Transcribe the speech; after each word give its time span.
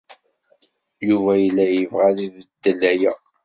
Yuba 1.07 1.31
yella 1.43 1.65
yebɣa 1.67 2.05
ad 2.09 2.19
ibeddel 2.25 2.81
aya. 2.91 3.13